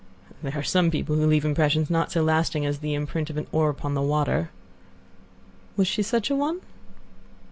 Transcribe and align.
"There 0.41 0.55
are 0.57 0.63
some 0.63 0.89
people 0.89 1.15
who 1.15 1.27
leave 1.27 1.45
impressions 1.45 1.91
not 1.91 2.11
so 2.11 2.23
lasting 2.23 2.65
as 2.65 2.79
the 2.79 2.95
imprint 2.95 3.29
of 3.29 3.37
an 3.37 3.45
oar 3.51 3.69
upon 3.69 3.93
the 3.93 4.01
water." 4.01 4.49
"Was 5.77 5.85
she 5.87 6.01
such 6.01 6.31
a 6.31 6.35
one?" 6.35 6.61